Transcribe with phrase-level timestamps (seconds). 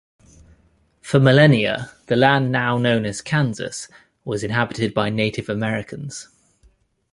[1.01, 3.87] For millennia, the land now known as Kansas
[4.25, 6.27] was inhabited by Native Americans.